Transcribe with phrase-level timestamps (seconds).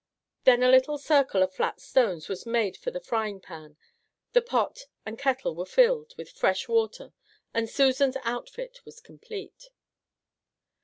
[0.45, 3.77] Then a little circle of flat stones was made for the frying pan,
[4.33, 7.13] the pot and kettle were filled with fresh water,
[7.53, 9.65] and Susan's outfit was complete.